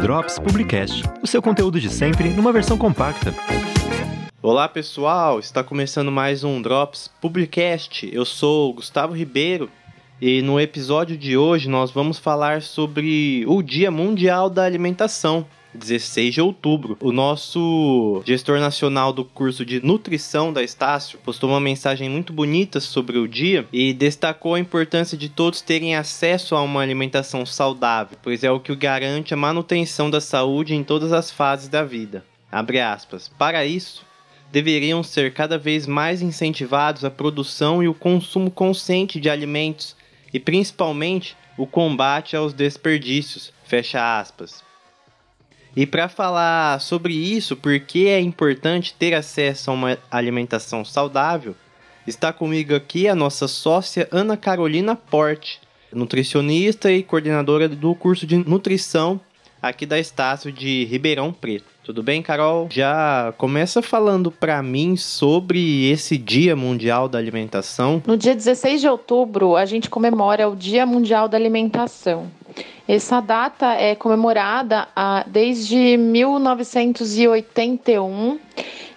[0.00, 3.34] Drops Publicast, o seu conteúdo de sempre numa versão compacta.
[4.40, 8.08] Olá pessoal, está começando mais um Drops Publicast.
[8.10, 9.68] Eu sou Gustavo Ribeiro
[10.20, 15.46] e no episódio de hoje nós vamos falar sobre o Dia Mundial da Alimentação.
[15.76, 16.96] 16 de outubro.
[17.00, 22.80] O nosso gestor nacional do curso de nutrição da Estácio postou uma mensagem muito bonita
[22.80, 28.18] sobre o dia e destacou a importância de todos terem acesso a uma alimentação saudável,
[28.22, 32.24] pois é o que garante a manutenção da saúde em todas as fases da vida.
[32.50, 33.28] Abre aspas.
[33.28, 34.04] Para isso,
[34.50, 39.96] deveriam ser cada vez mais incentivados a produção e o consumo consciente de alimentos
[40.32, 43.52] e principalmente o combate aos desperdícios.
[43.64, 44.65] Fecha aspas.
[45.76, 51.54] E para falar sobre isso, porque é importante ter acesso a uma alimentação saudável,
[52.06, 55.60] está comigo aqui a nossa sócia Ana Carolina Porte,
[55.92, 59.20] nutricionista e coordenadora do curso de nutrição
[59.60, 61.66] aqui da Estácio de Ribeirão Preto.
[61.84, 62.68] Tudo bem, Carol?
[62.70, 68.02] Já começa falando para mim sobre esse Dia Mundial da Alimentação.
[68.06, 72.28] No dia 16 de outubro, a gente comemora o Dia Mundial da Alimentação.
[72.88, 78.38] Essa data é comemorada ah, desde 1981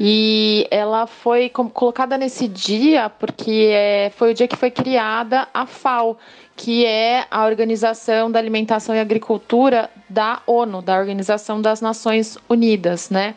[0.00, 5.66] e ela foi colocada nesse dia porque é, foi o dia que foi criada a
[5.66, 6.16] FAO,
[6.56, 13.10] que é a Organização da Alimentação e Agricultura da ONU, da Organização das Nações Unidas,
[13.10, 13.34] né?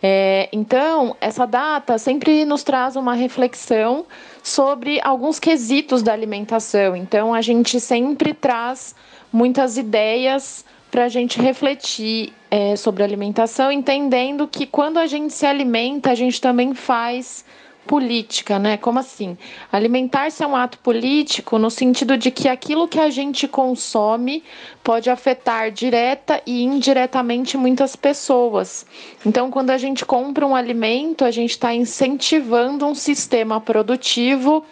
[0.00, 4.06] É, então, essa data sempre nos traz uma reflexão
[4.42, 6.94] sobre alguns quesitos da alimentação.
[6.94, 8.94] Então, a gente sempre traz
[9.32, 15.44] muitas ideias para a gente refletir é, sobre alimentação, entendendo que quando a gente se
[15.44, 17.44] alimenta, a gente também faz
[17.88, 18.76] política, né?
[18.76, 19.36] Como assim?
[19.72, 24.44] Alimentar-se é um ato político no sentido de que aquilo que a gente consome
[24.84, 28.84] pode afetar direta e indiretamente muitas pessoas.
[29.24, 34.62] Então, quando a gente compra um alimento, a gente está incentivando um sistema produtivo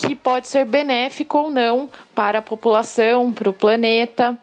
[0.00, 4.38] que pode ser benéfico ou não para a população, para o planeta.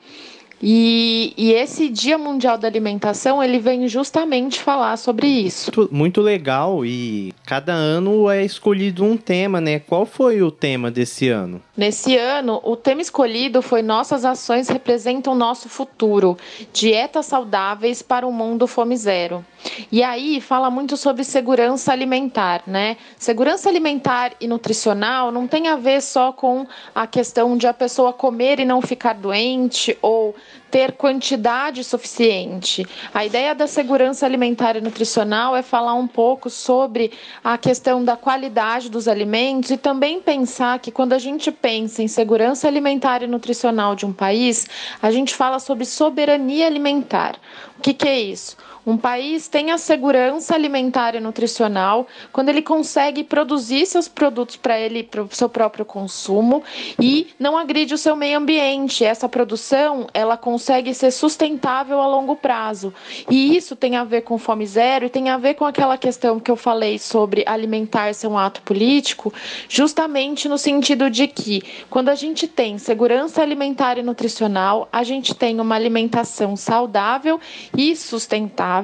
[0.62, 5.72] E, e, esse Dia Mundial da Alimentação ele vem justamente falar sobre isso.
[5.76, 9.78] Muito, muito, legal e cada ano é escolhido um tema, né?
[9.80, 11.62] Qual foi o tema desse ano?
[11.76, 16.36] Nesse ano, o tema escolhido foi Nossas ações representam nosso futuro.
[16.74, 19.46] Dietas saudáveis para um mundo fome zero.
[19.92, 22.98] E aí fala muito sobre segurança alimentar, né?
[23.18, 28.14] Segurança alimentar e nutricional não tem a ver só com a questão de a pessoa
[28.14, 30.36] comer e não ficar doente ou
[30.70, 32.86] ter quantidade suficiente.
[33.14, 37.12] A ideia da segurança alimentar e nutricional é falar um pouco sobre
[37.44, 42.08] a questão da qualidade dos alimentos e também pensar que quando a gente pensa em
[42.08, 44.68] segurança alimentar e nutricional de um país,
[45.02, 47.38] a gente fala sobre soberania alimentar.
[47.78, 48.58] O que, que é isso?
[48.88, 54.80] Um país tem a segurança alimentar e nutricional quando ele consegue produzir seus produtos para
[54.80, 56.64] ele, para o seu próprio consumo
[56.98, 59.04] e não agride o seu meio ambiente.
[59.04, 62.94] Essa produção ela consegue ser sustentável a longo prazo.
[63.30, 66.40] E isso tem a ver com fome zero e tem a ver com aquela questão
[66.40, 69.34] que eu falei sobre alimentar ser um ato político,
[69.68, 75.36] justamente no sentido de que quando a gente tem segurança alimentar e nutricional, a gente
[75.36, 77.38] tem uma alimentação saudável
[77.76, 78.77] e sustentável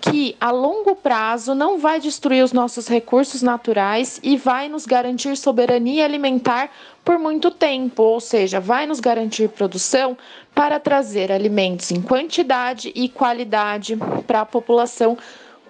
[0.00, 5.36] que a longo prazo não vai destruir os nossos recursos naturais e vai nos garantir
[5.36, 6.70] soberania alimentar
[7.04, 10.16] por muito tempo, ou seja, vai nos garantir produção
[10.54, 15.16] para trazer alimentos em quantidade e qualidade para a população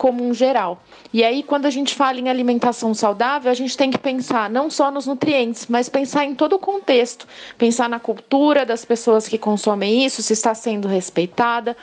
[0.03, 0.83] como um geral.
[1.13, 4.69] E aí, quando a gente fala em alimentação saudável, a gente tem que pensar não
[4.69, 7.25] só nos nutrientes, mas pensar em todo o contexto,
[7.57, 11.77] pensar na cultura das pessoas que consomem isso, se está sendo respeitada,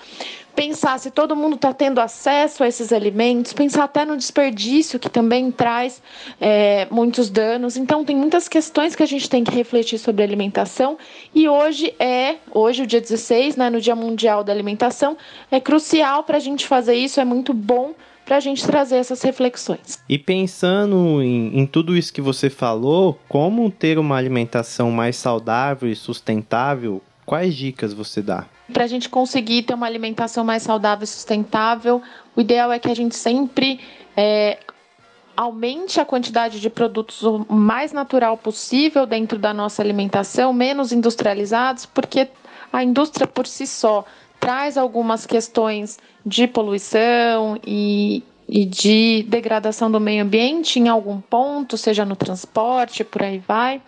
[0.56, 5.10] pensar se todo mundo está tendo acesso a esses alimentos, pensar até no desperdício, que
[5.10, 6.02] também traz
[6.40, 7.78] é, muitos danos.
[7.78, 10.98] Então, tem muitas questões que a gente tem que refletir sobre alimentação.
[11.34, 15.18] E hoje é, hoje, o dia 16, né, no Dia Mundial da Alimentação,
[15.52, 17.94] é crucial para a gente fazer isso, é muito bom
[18.30, 19.98] para a gente trazer essas reflexões.
[20.08, 25.90] E pensando em, em, tudo isso que você falou, como ter uma alimentação mais saudável
[25.90, 28.46] e sustentável, quais dicas você dá?
[28.74, 32.02] Para a gente conseguir ter uma alimentação mais saudável e sustentável,
[32.36, 33.80] o ideal é que a gente sempre
[34.16, 34.60] é,
[35.40, 41.86] aumente a quantidade de produtos o mais natural possível dentro da nossa alimentação, menos industrializados,
[41.86, 42.28] porque
[42.74, 44.04] a indústria por si só
[44.38, 51.78] traz algumas questões de poluição e, e de degradação do meio ambiente em algum ponto,
[51.78, 53.82] seja no transporte, por aí vai,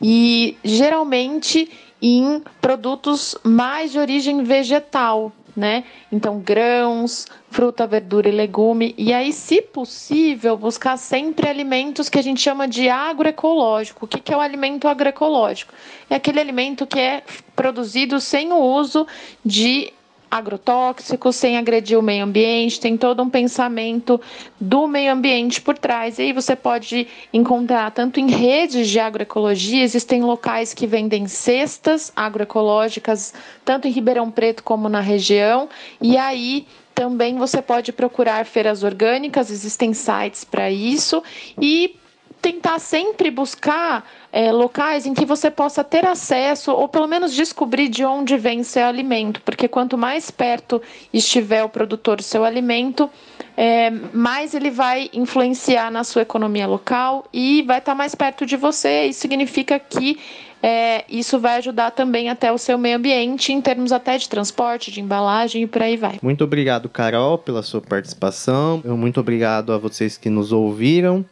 [0.00, 1.68] e geralmente
[2.02, 5.84] em produtos mais de origem vegetal, né?
[6.10, 8.94] Então, grãos, fruta, verdura e legume.
[8.98, 14.06] E aí, se possível, buscar sempre alimentos que a gente chama de agroecológico.
[14.06, 15.72] O que é o alimento agroecológico?
[16.10, 17.22] É aquele alimento que é
[17.54, 19.06] produzido sem o uso
[19.44, 19.92] de
[20.32, 24.18] agrotóxicos, sem agredir o meio ambiente, tem todo um pensamento
[24.58, 26.18] do meio ambiente por trás.
[26.18, 32.10] E aí você pode encontrar tanto em redes de agroecologia, existem locais que vendem cestas
[32.16, 35.68] agroecológicas, tanto em Ribeirão Preto como na região,
[36.00, 41.22] e aí também você pode procurar feiras orgânicas, existem sites para isso
[41.60, 41.96] e
[42.42, 47.88] tentar sempre buscar é, locais em que você possa ter acesso ou pelo menos descobrir
[47.88, 50.82] de onde vem seu alimento, porque quanto mais perto
[51.14, 53.08] estiver o produtor do seu alimento,
[53.56, 58.56] é, mais ele vai influenciar na sua economia local e vai estar mais perto de
[58.56, 59.04] você.
[59.04, 60.18] Isso significa que
[60.60, 64.90] é, isso vai ajudar também até o seu meio ambiente, em termos até de transporte,
[64.90, 66.18] de embalagem e por aí vai.
[66.22, 68.82] Muito obrigado, Carol, pela sua participação.
[68.84, 71.24] Muito obrigado a vocês que nos ouviram.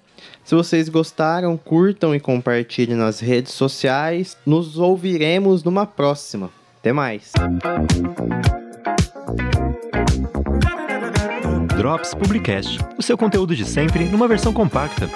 [0.44, 4.36] Se vocês gostaram, curtam e compartilhem nas redes sociais.
[4.44, 6.50] Nos ouviremos numa próxima.
[6.80, 7.32] Até mais.
[11.76, 15.08] Drops Publicast, o seu conteúdo de sempre numa versão compacta.